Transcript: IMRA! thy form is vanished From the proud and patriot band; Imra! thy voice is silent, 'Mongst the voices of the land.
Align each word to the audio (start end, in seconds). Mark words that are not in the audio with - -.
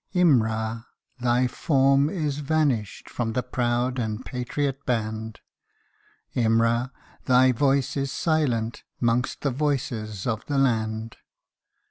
IMRA! 0.15 0.87
thy 1.19 1.45
form 1.45 2.09
is 2.09 2.39
vanished 2.39 3.07
From 3.07 3.33
the 3.33 3.43
proud 3.43 3.99
and 3.99 4.25
patriot 4.25 4.83
band; 4.83 5.41
Imra! 6.35 6.89
thy 7.25 7.51
voice 7.51 7.95
is 7.95 8.11
silent, 8.11 8.83
'Mongst 8.99 9.41
the 9.41 9.51
voices 9.51 10.25
of 10.25 10.43
the 10.47 10.57
land. 10.57 11.17